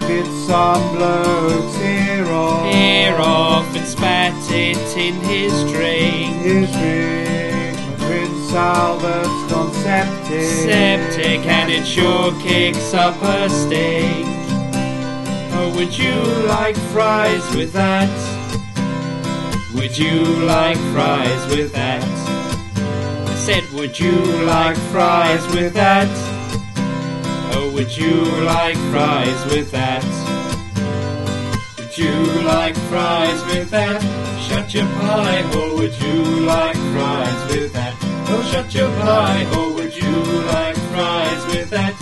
I 0.08 0.10
spit 0.10 0.26
some 0.48 0.96
blokes 0.96 1.82
ear 1.82 2.26
off. 2.28 2.74
Ear 2.74 3.18
off 3.20 3.76
and 3.76 3.86
spat 3.86 4.52
it 4.52 4.78
in 4.98 5.16
his 5.16 5.52
drink. 5.70 6.34
His 6.44 6.72
drink, 6.72 8.00
Prince 8.00 8.54
Albert's 8.54 9.52
gone 9.52 9.74
septic. 9.74 10.46
Septic 10.46 11.46
and 11.46 11.70
it 11.70 11.86
sure 11.86 12.32
kicks 12.40 12.94
up 12.94 13.22
a 13.22 13.50
stink. 13.50 14.26
Oh, 15.52 15.74
would 15.76 15.98
you 15.98 16.16
like 16.48 16.78
fries 16.94 17.44
with 17.54 17.74
that? 17.74 18.08
Would 19.76 19.98
you 19.98 20.24
like 20.46 20.78
fries 20.94 21.48
with 21.54 21.74
that? 21.74 22.02
I 23.28 23.36
said, 23.36 23.70
would 23.74 24.00
you 24.00 24.14
like 24.46 24.78
fries 24.90 25.46
with 25.54 25.74
that? 25.74 26.27
Would 27.78 27.96
you 27.96 28.16
like 28.44 28.76
fries 28.92 29.46
with 29.46 29.70
that? 29.70 30.04
Would 31.78 31.96
you 31.96 32.12
like 32.42 32.76
fries 32.90 33.46
with 33.46 33.70
that? 33.70 34.02
Shut 34.42 34.74
your 34.74 34.88
pie 34.88 35.42
hole, 35.52 35.76
would 35.78 35.94
you 36.02 36.24
like 36.42 36.76
fries 36.76 37.52
with 37.56 37.74
that? 37.74 37.94
Oh, 38.30 38.42
shut 38.52 38.74
your 38.74 38.90
pie 39.00 39.44
hole, 39.52 39.74
would 39.76 39.96
you 39.96 40.16
like 40.54 40.76
fries 40.92 41.46
with 41.54 41.70
that? 41.70 41.94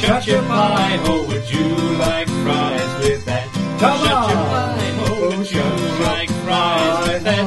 Shut 0.00 0.26
your 0.26 0.42
pie 0.42 0.96
hole, 1.04 1.24
would 1.28 1.48
you 1.48 1.68
like 2.06 2.28
fries 2.42 2.92
with 2.98 3.24
that? 3.26 3.46
Come 3.78 3.98
Shut 4.00 4.12
on. 4.12 4.30
your 4.30 4.44
pie 4.50 4.90
hole, 4.98 5.28
would 5.38 5.50
you 5.52 5.62
like 6.10 6.30
fries 6.44 7.08
with 7.08 7.22
that? 7.22 7.46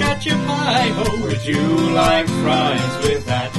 Shut 0.00 0.26
your 0.26 0.36
pie 0.48 0.88
hole, 0.98 1.20
would 1.22 1.44
you 1.46 1.62
like 1.94 2.26
fries 2.42 2.96
with 3.06 3.24
that? 3.26 3.49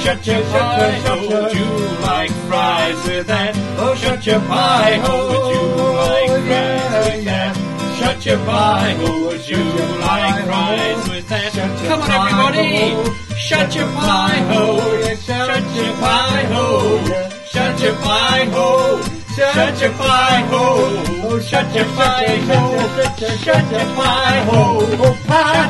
Oh, 0.00 0.02
shut 0.02 0.26
your 0.26 0.42
pie 0.44 0.92
hole, 1.04 1.28
would 1.28 1.54
you 1.54 1.66
like 2.00 2.30
fries 2.48 3.06
with 3.06 3.26
that? 3.26 3.54
Oh, 3.76 3.94
shut 3.94 4.24
your 4.24 4.40
pie 4.40 4.96
hole, 4.96 5.28
would 5.28 5.54
you 5.54 5.60
like 5.94 6.30
fries 6.48 7.12
with 7.12 7.24
that? 7.26 7.54
Shut 7.98 8.24
your 8.24 8.38
pie 8.46 8.94
hole, 8.94 9.20
would 9.26 9.46
you 9.46 9.62
like 10.00 10.44
fries 10.46 11.08
with 11.10 11.28
that? 11.28 11.52
Come 11.52 12.00
on, 12.00 12.10
everybody! 12.16 12.96
Shut 13.36 13.74
your 13.74 13.86
pie 13.88 14.40
hole! 14.48 14.80
Shut 15.04 15.68
your 15.76 15.92
pie 16.00 16.48
hole! 16.48 17.04
Shut 17.44 17.80
your 17.82 17.94
pie 18.00 18.48
hole! 18.48 19.02
Shut 19.36 19.76
your 19.76 19.92
pie 19.92 20.40
hole! 20.48 21.40
Shut 21.40 21.74
your 21.74 21.84
pie 21.84 22.40
hole! 22.48 22.80
Shut 22.80 23.68
your 23.70 23.84
pie 23.84 24.40
hole! 24.48 24.96
Shut 24.96 25.20
your 25.20 25.20
pie 25.28 25.60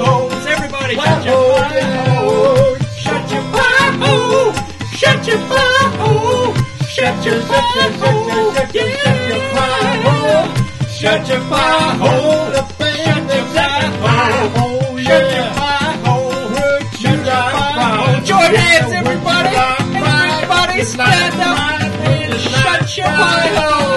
holes! 0.00 0.46
Everybody, 0.46 0.96
Shut 7.22 7.34
your 7.34 7.42
pie 7.42 7.90
hole! 8.00 8.52
Shut 8.52 8.74
your 8.74 9.38
pie 9.54 9.94
hole! 10.02 10.88
Shut 10.90 11.28
your 11.28 11.38
pie 11.38 11.94
hole! 12.02 12.50
Shut 12.50 13.30
your 13.30 13.44
pie 13.54 14.48
hole! 14.58 14.98
Shut 14.98 15.30
your 15.30 15.46
pie 15.54 15.96
hole! 16.02 16.32
Shut 16.98 17.04
your 17.04 17.24
pie 17.24 17.94
hole! 17.94 18.24
Join 18.24 18.54
hands, 18.56 18.92
everybody! 18.92 19.54
Everybody 19.54 20.82
stand 20.82 21.40
up 21.40 22.38
shut 22.40 22.96
your 22.96 23.06
pie 23.06 23.54
hole! 23.54 23.91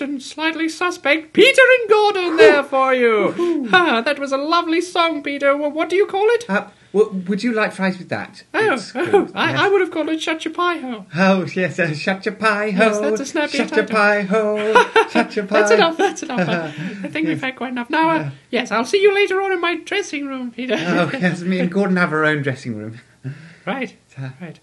And 0.00 0.22
slightly 0.22 0.68
suspect 0.68 1.32
Peter 1.32 1.62
and 1.80 1.88
Gordon 1.90 2.36
there 2.36 2.62
for 2.62 2.94
you. 2.94 3.68
Ah, 3.72 4.00
that 4.00 4.18
was 4.18 4.32
a 4.32 4.36
lovely 4.36 4.80
song, 4.80 5.22
Peter. 5.22 5.56
Well, 5.56 5.70
what 5.70 5.88
do 5.88 5.96
you 5.96 6.06
call 6.06 6.26
it? 6.30 6.44
Uh, 6.48 6.68
w- 6.92 7.22
would 7.28 7.42
you 7.42 7.52
like 7.52 7.72
fries 7.72 7.98
with 7.98 8.08
that? 8.08 8.44
Oh, 8.54 8.78
oh 8.94 9.28
I, 9.34 9.50
yes. 9.50 9.60
I 9.60 9.68
would 9.68 9.80
have 9.80 9.90
called 9.90 10.08
it 10.08 10.20
Shut 10.20 10.44
Your 10.44 10.54
Pie 10.54 10.78
Hole. 10.78 11.06
Oh, 11.16 11.46
yes, 11.54 11.78
uh, 11.78 11.92
shut 11.94 12.24
your 12.26 12.34
pie 12.34 12.70
hole. 12.70 12.86
Yes, 12.86 12.98
that's 13.00 13.20
a 13.20 13.26
snappy 13.26 13.58
Shut 13.58 13.70
your 13.76 13.86
title. 13.86 13.96
pie 13.96 14.22
hole. 14.22 14.84
shut 15.10 15.36
your 15.36 15.46
pie 15.46 15.60
That's 15.60 15.70
enough, 15.72 15.96
that's 15.96 16.22
enough. 16.22 16.48
I 16.48 16.64
I 17.04 17.08
think 17.08 17.28
we've 17.28 17.40
had 17.40 17.56
quite 17.56 17.70
enough. 17.72 17.90
Now, 17.90 18.10
uh, 18.10 18.30
yes, 18.50 18.70
I'll 18.70 18.84
see 18.84 19.00
you 19.02 19.14
later 19.14 19.40
on 19.42 19.52
in 19.52 19.60
my 19.60 19.76
dressing 19.76 20.26
room, 20.26 20.50
Peter. 20.50 20.74
Oh, 20.78 21.10
yes, 21.12 21.42
me 21.42 21.60
and 21.60 21.70
Gordon 21.70 21.96
have 21.96 22.12
our 22.12 22.24
own 22.24 22.42
dressing 22.42 22.76
room. 22.76 23.00
Right, 23.66 23.94
right. 24.40 24.58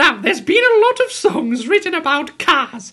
Now, 0.00 0.16
there's 0.16 0.40
been 0.40 0.64
a 0.64 0.80
lot 0.80 0.98
of 1.00 1.12
songs 1.12 1.68
written 1.68 1.92
about 1.92 2.38
cars. 2.38 2.90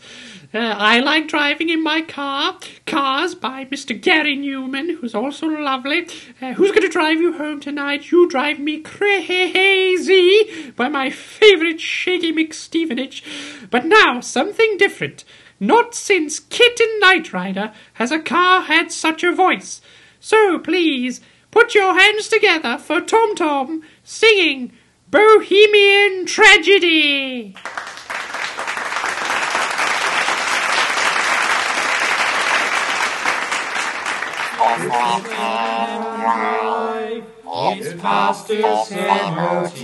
Uh, 0.54 0.58
I 0.58 1.00
like 1.00 1.30
driving 1.30 1.70
in 1.70 1.82
my 1.82 2.02
car. 2.02 2.60
Cars 2.86 3.34
by 3.34 3.64
Mr. 3.64 3.98
Gary 3.98 4.36
Numan, 4.36 4.98
who's 4.98 5.16
also 5.16 5.48
lovely. 5.48 6.10
Uh, 6.42 6.52
who's 6.52 6.72
going 6.72 6.82
to 6.82 6.90
drive 6.90 7.22
you 7.22 7.32
home 7.32 7.62
tonight? 7.62 8.12
You 8.12 8.28
drive 8.28 8.60
me 8.60 8.82
crazy 8.82 10.74
by 10.76 10.90
my 10.90 11.10
favourite 11.10 11.80
Shaky 11.80 12.34
McStevenage. 12.34 13.70
But 13.70 13.86
now, 13.86 14.20
something 14.20 14.76
different. 14.76 15.24
Not 15.62 15.96
since 15.96 16.42
KITT 16.42 16.82
in 16.82 17.00
Knight 17.00 17.32
Rider 17.32 17.72
has 17.94 18.12
a 18.12 18.20
car 18.20 18.64
had 18.64 18.92
such 18.92 19.24
a 19.24 19.32
voice. 19.32 19.80
So 20.20 20.60
please, 20.60 21.22
put 21.52 21.74
your 21.74 21.98
hands 21.98 22.28
together 22.28 22.78
for 22.78 23.00
Tom 23.00 23.34
Tom 23.34 23.84
singing 24.04 24.74
Bohemian 25.10 26.26
Tragedy. 26.26 27.56
It's 37.70 38.02
past 38.02 38.50
its 38.50 38.92
MOT, 38.92 39.80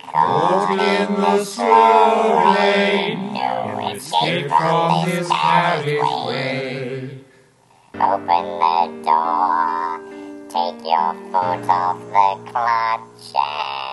caught 0.00 0.70
in 0.70 1.14
the 1.14 1.44
slow 1.44 2.54
lane. 2.54 3.36
escape 3.94 4.48
from 4.48 5.04
this 5.04 5.28
carriageway. 5.28 7.10
Open 7.92 8.44
the 8.62 9.02
door, 9.04 10.00
take 10.48 10.80
your 10.82 11.12
foot 11.30 11.68
off 11.68 11.98
the 12.00 12.50
clutch 12.50 12.98
and 12.98 13.20
see. 13.20 13.87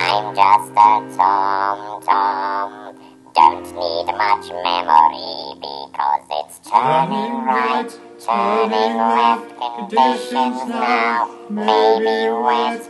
I'm 0.00 0.34
just 0.34 0.70
a 0.72 1.16
tom 1.16 2.02
tom, 2.02 2.96
don't 3.34 3.64
need 3.64 4.06
much 4.16 4.50
memory 4.50 5.54
because 5.60 6.26
it's 6.30 6.58
turning 6.68 7.44
right, 7.44 7.90
turning 8.18 8.96
left, 8.96 9.48
conditions 9.76 10.58
now, 10.68 11.28
maybe 11.50 12.30
wet. 12.30 12.82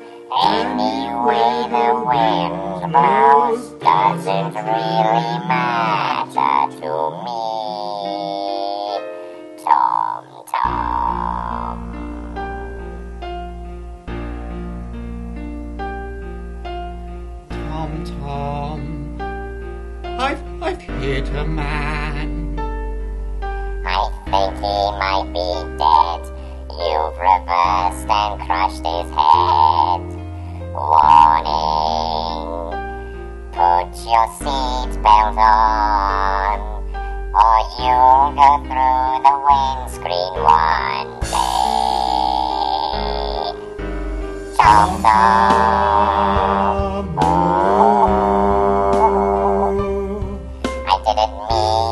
Any 0.45 1.09
way 1.25 1.51
the 1.73 1.89
wind 2.05 2.93
blows 2.93 3.71
doesn't 3.81 4.55
really 4.55 5.39
matter 5.49 6.77
to 6.81 6.93
me. 7.25 7.88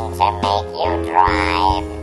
Mean 0.03 0.19
to 0.19 0.33
make 0.43 1.07
you 1.07 1.11
drive 1.11 1.96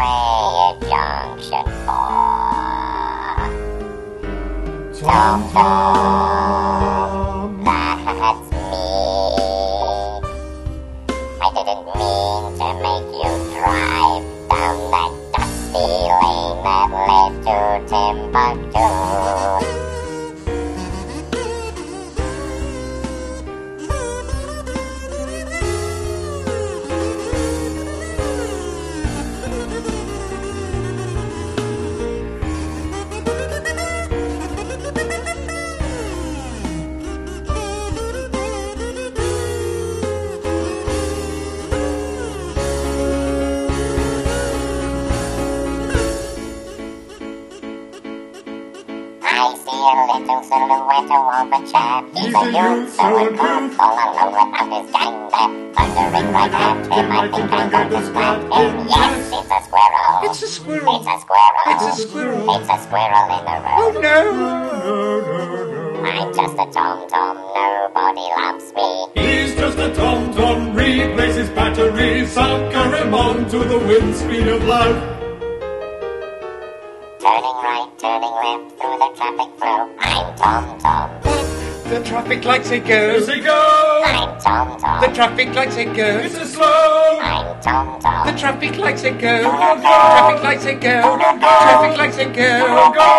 Junction 0.00 1.64
4. 1.84 1.90
Junction 4.94 5.52
4. 5.52 6.49
Silhouette 51.06 51.46
of 51.46 51.52
a 51.52 51.60
chap. 51.70 52.02
He's 52.14 52.34
a 52.34 52.44
youth 52.50 52.90
so 52.94 53.04
uncouth, 53.04 53.78
all 53.78 53.96
alone 53.96 54.32
without 54.34 54.68
his 54.74 54.86
gang 54.90 55.16
there. 55.30 55.50
Thundering 55.74 56.28
right 56.32 56.52
at 56.52 56.86
him, 56.86 57.06
I 57.10 57.28
think 57.30 57.50
I'm 57.52 57.68
going 57.70 57.90
to 57.90 58.00
spot 58.06 58.38
him. 58.40 58.72
Yes, 58.88 59.30
it's 59.32 59.50
a 59.50 59.60
squirrel. 59.64 60.20
It's 60.24 60.42
a 60.42 60.46
squirrel. 60.46 60.96
It's 60.96 61.08
a 61.08 61.16
squirrel. 61.20 61.64
It's 61.70 61.84
a 61.84 61.92
squirrel. 62.02 62.44
It's 62.56 62.68
a 62.68 62.76
squirrel 62.84 63.24
in 63.36 63.44
the 63.44 63.56
road. 63.64 63.78
Oh 63.80 63.90
no! 64.00 64.16
I'm 66.00 66.32
just 66.34 66.54
a 66.54 66.66
tom-tom, 66.72 67.36
nobody 67.54 68.26
loves 68.36 68.72
me. 68.74 68.88
He's 69.14 69.54
just 69.54 69.78
a 69.78 69.94
tom-tom, 69.94 70.74
replaces 70.74 71.50
batteries, 71.50 72.32
sucker 72.32 72.96
him 72.96 73.14
onto 73.14 73.62
the 73.64 73.78
windscreen 73.78 74.48
of 74.48 74.64
life. 74.64 74.96
Turning 77.20 77.58
right, 77.60 77.79
turning 78.00 78.32
left 78.32 78.80
through 78.80 78.96
the 78.96 79.12
traffic 79.14 79.50
flow. 79.58 79.90
I'm 79.98 80.36
tom-tom. 80.36 81.10
The 81.90 82.00
traffic 82.02 82.44
lights 82.44 82.68
say 82.68 82.80
Here 82.80 83.20
go. 83.20 83.26
they 83.26 83.40
go! 83.40 84.02
I'm 84.06 84.40
tom-tom. 84.40 85.00
The 85.02 85.08
traffic 85.14 85.54
lights 85.54 85.74
say 85.74 85.84
go. 85.84 86.06
It's 86.24 86.34
a 86.36 86.46
slow! 86.46 87.18
I'm 87.20 87.60
tom-tom. 87.60 88.26
The 88.26 88.32
traffic 88.40 88.78
lights 88.78 89.02
say 89.02 89.10
go. 89.12 89.42
Traffic 89.42 90.42
lights 90.42 90.62
say 90.62 90.74
go. 90.76 91.18
Traffic 91.18 91.98
lights 91.98 92.16
say 92.16 92.24
go. 92.24 92.92
Go! 92.94 93.10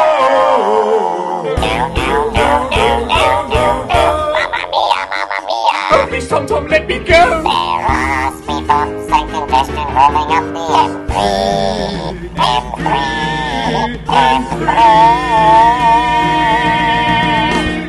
No, 1.44 1.56
no, 1.56 1.94
no, 1.94 2.32
no, 2.32 2.70
no, 2.72 3.48
no, 3.50 3.64
no. 3.86 4.04
Mamma 4.34 4.62
mia, 4.72 5.02
mamma 5.12 5.40
mia. 5.46 5.80
Oh, 5.94 6.06
please, 6.10 6.28
Tom 6.28 6.48
Tom, 6.48 6.66
let 6.68 6.88
me 6.88 6.98
go. 6.98 7.06
There 7.06 7.46
are 7.46 8.32
speed 8.42 8.66
bumps 8.68 9.12
and 9.12 9.30
congestion 9.30 9.88
rolling 9.94 10.32
up 10.34 10.46
the 10.56 10.64
M3. 10.90 12.34
M3. 12.36 13.31
M3. 13.62 14.66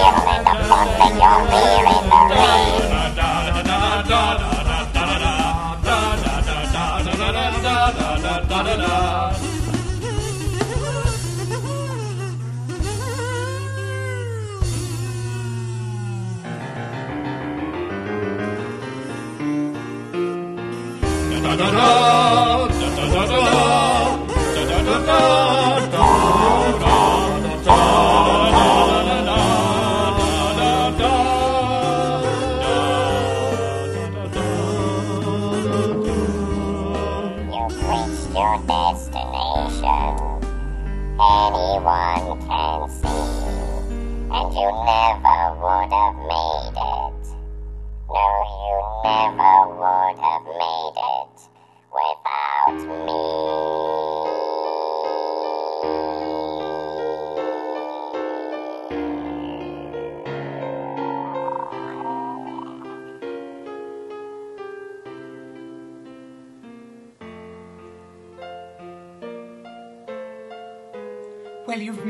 one 41.88 42.36
and 42.52 42.92
see. 42.92 43.08
And 43.08 44.48
you 44.52 44.68
never 44.84 45.40
would 45.64 45.92
have 45.96 46.17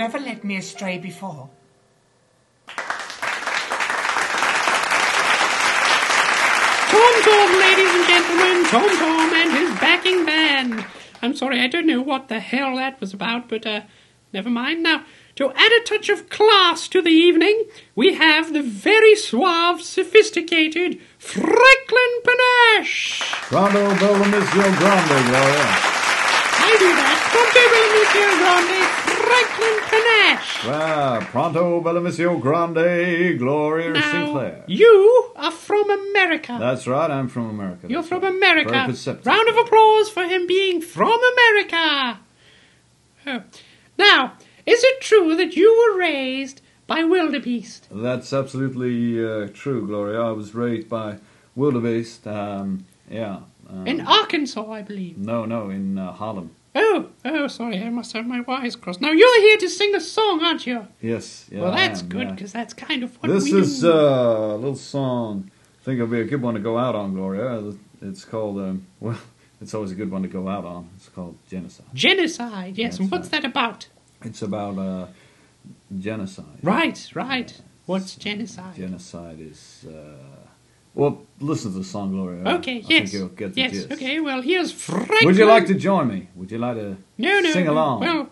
never 0.07 0.19
led 0.19 0.41
me 0.45 0.55
astray 0.55 0.97
before. 0.97 1.49
Tom 6.87 7.13
Tom, 7.23 7.59
ladies 7.59 7.93
and 7.93 8.07
gentlemen, 8.07 8.63
Tom 8.67 8.87
Tom 8.87 9.33
and 9.33 9.51
his 9.51 9.69
backing 9.81 10.25
band. 10.25 10.85
I'm 11.21 11.35
sorry, 11.35 11.59
I 11.59 11.67
don't 11.67 11.85
know 11.85 12.01
what 12.01 12.29
the 12.29 12.39
hell 12.39 12.77
that 12.77 13.01
was 13.01 13.13
about, 13.13 13.49
but 13.49 13.65
uh, 13.65 13.81
never 14.31 14.49
mind. 14.49 14.81
Now, 14.81 15.03
to 15.35 15.51
add 15.51 15.71
a 15.73 15.83
touch 15.83 16.07
of 16.07 16.29
class 16.29 16.87
to 16.87 17.01
the 17.01 17.09
evening, 17.09 17.65
we 17.93 18.13
have 18.13 18.53
the 18.53 18.63
very 18.63 19.13
suave, 19.13 19.81
sophisticated 19.81 21.01
Franklin 21.19 22.13
Panache. 22.23 23.23
Pronto, 23.49 23.93
bello, 23.99 24.23
Monsieur 24.23 24.71
Grande, 24.77 25.27
Gloria. 25.27 25.67
I 26.63 26.75
do 26.79 26.95
that. 26.95 27.19
Pronto, 27.33 27.61
Monsieur 27.91 28.37
Grande, 28.37 29.06
Franklin 29.25 29.79
Panache. 29.89 30.67
Ah, 30.69 31.27
pronto, 31.31 31.81
bello, 31.81 32.01
Monsieur 32.01 32.35
Grande, 32.37 33.37
Gloria 33.37 33.91
Now, 33.91 34.11
Sinclair. 34.11 34.63
you 34.67 35.31
are 35.35 35.51
from 35.51 35.89
America. 35.89 36.57
That's 36.59 36.87
right, 36.87 37.09
I'm 37.09 37.27
from 37.27 37.49
America. 37.49 37.87
You're 37.89 38.03
from 38.03 38.23
right. 38.23 38.33
America. 38.35 38.93
Round 39.25 39.49
of 39.49 39.57
applause 39.57 40.09
for 40.09 40.23
him 40.23 40.47
being 40.47 40.81
from 40.81 41.19
America. 41.33 42.19
Oh. 43.25 43.43
Now, 43.97 44.33
is 44.65 44.83
it 44.83 45.01
true 45.01 45.35
that 45.35 45.55
you 45.55 45.69
were 45.93 45.99
raised 45.99 46.61
by 46.85 47.03
wildebeest? 47.03 47.87
That's 47.91 48.31
absolutely 48.31 49.23
uh, 49.23 49.47
true, 49.53 49.85
Gloria. 49.87 50.21
I 50.21 50.31
was 50.31 50.53
raised 50.55 50.87
by 50.89 51.17
wildebeest. 51.55 52.25
Um, 52.27 52.85
yeah. 53.09 53.39
Um, 53.69 53.85
In 53.87 54.01
Arkansas, 54.01 54.69
I 54.71 54.81
believe. 54.81 55.17
no, 55.17 55.45
no, 55.45 55.69
in 55.69 55.97
uh, 55.97 56.13
Harlem. 56.13 56.51
Oh, 56.75 57.09
oh, 57.25 57.47
sorry, 57.47 57.81
I 57.81 57.89
must 57.89 58.13
have 58.13 58.27
my 58.27 58.41
wires 58.41 58.75
crossed. 58.75 59.01
Now, 59.01 59.11
you're 59.11 59.41
here 59.41 59.57
to 59.57 59.69
sing 59.69 59.95
a 59.95 59.99
song, 59.99 60.43
aren't 60.43 60.67
you? 60.67 60.87
Yes. 61.01 61.47
Yeah, 61.51 61.61
well, 61.61 61.71
that's 61.71 62.01
am, 62.01 62.09
good, 62.09 62.27
yeah. 62.27 62.33
because 62.33 62.51
that's 62.53 62.73
kind 62.73 63.03
of 63.03 63.15
what 63.17 63.31
This 63.31 63.45
we 63.45 63.59
is 63.59 63.81
do. 63.81 63.91
uh, 63.91 64.53
a 64.53 64.57
little 64.57 64.75
song. 64.75 65.49
I 65.81 65.83
think 65.83 65.95
it'll 65.95 66.07
be 66.11 66.21
a 66.21 66.25
good 66.25 66.41
one 66.41 66.53
to 66.53 66.59
go 66.59 66.77
out 66.77 66.93
on, 66.95 67.13
Gloria. 67.15 67.73
It's 68.01 68.25
called, 68.25 68.57
um, 68.59 68.85
well, 68.99 69.17
it's 69.59 69.73
always 69.73 69.91
a 69.91 69.95
good 69.95 70.11
one 70.11 70.21
to 70.21 70.27
go 70.27 70.47
out 70.47 70.65
on. 70.65 70.89
It's 70.97 71.09
called 71.09 71.37
Genocide. 71.49 71.87
Genocide, 71.93 72.77
yes. 72.77 72.99
And 72.99 73.09
what's 73.09 73.29
that 73.29 73.43
about? 73.45 73.87
It's 74.21 74.41
about 74.41 74.77
uh, 74.77 75.07
genocide. 75.97 76.59
Right, 76.61 77.09
right. 77.15 77.59
What's 77.85 78.15
genocide? 78.15 78.75
Genocide 78.75 79.39
is. 79.39 79.85
Uh, 79.87 80.46
well, 80.97 81.21
listen 81.39 81.71
to 81.73 81.77
the 81.79 81.83
song, 81.83 82.11
Gloria. 82.11 82.55
Okay, 82.57 82.77
I 82.77 82.83
yes. 82.87 82.87
think 82.87 83.13
you'll 83.13 83.27
get 83.29 83.53
the 83.53 83.61
yes, 83.61 83.71
gist. 83.71 83.91
okay, 83.91 84.19
well, 84.19 84.41
here's 84.41 84.71
Franklin. 84.71 85.25
Would 85.25 85.37
you 85.37 85.45
like 85.45 85.67
to 85.67 85.75
join 85.75 86.07
me? 86.07 86.27
Would 86.35 86.51
you 86.51 86.57
like 86.57 86.75
to 86.75 86.97
No, 87.17 87.39
no. 87.39 87.51
sing 87.51 87.65
no. 87.65 87.73
along? 87.73 87.99
Well, 88.01 88.29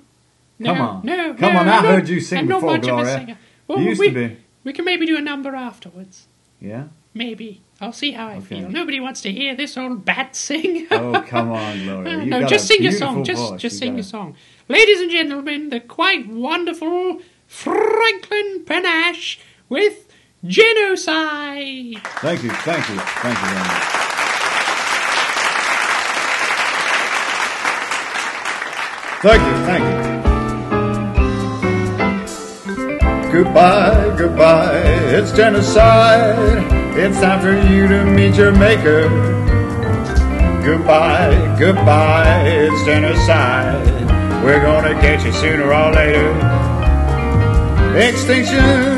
no, 0.57 0.73
Come 0.73 0.81
on. 0.81 1.05
no, 1.05 1.33
Come 1.35 1.53
no, 1.53 1.59
on, 1.59 1.65
not- 1.65 1.85
heard 1.85 2.09
you 2.09 2.19
sing 2.19 2.47
before, 2.47 2.61
Gloria. 2.61 2.73
I'm 2.73 2.77
not 2.77 2.77
before, 2.77 2.77
much 2.77 2.87
of 2.87 2.87
a 2.87 3.01
Gloria. 3.03 3.17
singer. 3.19 3.37
You 3.81 3.89
used 3.89 3.99
we, 3.99 4.09
to 4.09 4.13
be. 4.29 4.37
We 4.63 4.73
can 4.73 4.85
maybe 4.85 5.05
do 5.05 5.15
a 5.17 5.21
number 5.21 5.55
afterwards. 5.55 6.27
Yeah? 6.59 6.85
Maybe. 7.13 7.61
I'll 7.79 7.93
see 7.93 8.11
how 8.11 8.27
I 8.27 8.37
Okay. 8.37 8.59
feel. 8.61 8.69
Nobody 8.69 8.99
wants 8.99 9.21
to 9.21 9.31
hear 9.31 9.55
this 9.55 9.77
old 9.77 10.03
bat 10.05 10.35
sing. 10.35 10.87
Oh, 10.91 11.23
come 11.27 11.51
on, 11.51 11.83
Gloria. 11.83 12.17
You 12.23 12.25
no, 12.25 12.39
got 12.41 12.49
just 12.49 12.67
sing 12.67 12.81
your 12.81 12.91
song. 12.93 13.23
Just, 13.23 13.57
just 13.57 13.63
You 13.63 13.69
sing 13.79 13.93
your 13.95 14.03
song. 14.03 14.35
Ladies 14.67 15.01
and 15.01 15.11
gentlemen, 15.11 15.69
the 15.69 15.79
quite 15.81 16.27
wonderful 16.27 17.19
Franklin 17.47 18.63
Panache 18.65 19.39
with 19.69 20.07
Genocide. 20.47 21.97
Thank 22.21 22.43
you, 22.43 22.49
thank 22.51 22.89
you, 22.89 22.97
thank 22.99 23.39
you 23.39 23.47
very 23.47 23.67
much. 23.67 23.95
Thank 29.21 29.41
you, 29.41 29.55
thank 29.65 29.83
you. 29.83 30.05
Goodbye, 33.31 34.15
goodbye, 34.17 34.81
it's 35.15 35.31
genocide. 35.31 36.37
It's 36.95 37.19
time 37.19 37.41
for 37.41 37.51
you 37.69 37.87
to 37.87 38.05
meet 38.05 38.35
your 38.35 38.51
maker. 38.51 39.09
Goodbye, 40.63 41.55
goodbye, 41.59 42.43
it's 42.47 42.85
genocide. 42.85 43.83
We're 44.43 44.61
gonna 44.61 44.93
get 45.01 45.25
you 45.25 45.31
sooner 45.33 45.73
or 45.73 45.91
later. 45.91 46.29
Extinction, 47.97 48.94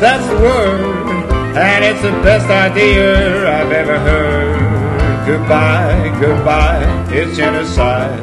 that's 0.00 0.26
the 0.28 0.36
word, 0.36 1.30
and 1.56 1.84
it's 1.84 2.02
the 2.02 2.12
best 2.22 2.48
idea 2.48 3.48
I've 3.48 3.72
ever 3.72 3.98
heard. 3.98 5.26
Goodbye, 5.26 6.16
goodbye, 6.20 7.06
it's 7.10 7.36
genocide. 7.36 8.22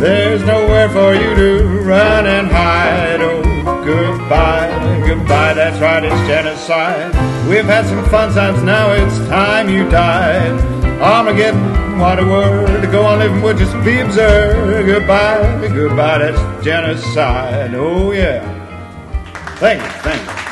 There's 0.00 0.42
nowhere 0.44 0.88
for 0.88 1.14
you 1.14 1.34
to 1.34 1.80
run 1.82 2.26
and 2.26 2.48
hide. 2.48 3.20
Oh, 3.20 3.42
goodbye, 3.84 5.02
goodbye, 5.06 5.54
that's 5.54 5.80
right, 5.80 6.02
it's 6.04 6.26
genocide. 6.26 7.12
We've 7.48 7.64
had 7.64 7.86
some 7.86 8.04
fun 8.06 8.32
times, 8.34 8.62
now 8.62 8.92
it's 8.92 9.18
time 9.28 9.68
you 9.68 9.88
died. 9.90 10.58
Armageddon, 11.00 11.98
what 11.98 12.18
a 12.18 12.24
word 12.24 12.80
to 12.80 12.86
go 12.88 13.04
on 13.04 13.18
living 13.18 13.42
would 13.42 13.58
just 13.58 13.74
be 13.84 14.00
absurd. 14.00 14.86
Goodbye, 14.86 15.68
goodbye, 15.68 16.18
that's 16.18 16.64
genocide. 16.64 17.74
Oh, 17.74 18.10
yeah. 18.10 18.42
Thank 19.56 19.82
you, 19.82 19.88
thank 20.00 20.38
you. 20.38 20.43